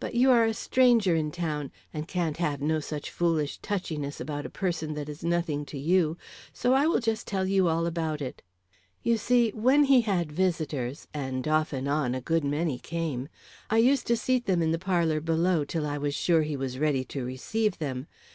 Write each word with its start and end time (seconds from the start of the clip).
But 0.00 0.14
you 0.14 0.30
are 0.32 0.44
a 0.44 0.52
stranger 0.52 1.14
in 1.14 1.30
town, 1.30 1.72
and 1.94 2.06
can't 2.06 2.36
have 2.36 2.60
no 2.60 2.78
such 2.78 3.08
foolish 3.10 3.56
touchiness 3.62 4.20
about 4.20 4.44
a 4.44 4.50
person 4.50 4.92
that 4.92 5.08
is 5.08 5.24
nothing 5.24 5.64
to 5.64 5.78
you, 5.78 6.18
so 6.52 6.74
I 6.74 6.86
will 6.86 7.00
just 7.00 7.26
tell 7.26 7.46
you 7.46 7.66
all 7.66 7.86
about 7.86 8.20
it. 8.20 8.42
You 9.02 9.16
see, 9.16 9.48
when 9.52 9.84
he 9.84 10.02
had 10.02 10.30
visitors 10.30 11.08
and 11.14 11.48
off 11.48 11.72
and 11.72 11.88
on 11.88 12.14
a 12.14 12.20
good 12.20 12.44
many 12.44 12.78
came 12.78 13.30
I 13.70 13.78
used 13.78 14.06
to 14.08 14.16
seat 14.18 14.44
them 14.44 14.60
in 14.60 14.72
the 14.72 14.78
parlor 14.78 15.22
below, 15.22 15.64
till 15.64 15.86
I 15.86 15.96
was 15.96 16.14
sure 16.14 16.42
he 16.42 16.58
was 16.58 16.78
ready 16.78 17.02
to 17.06 17.24
receive 17.24 17.78
them. 17.78 18.08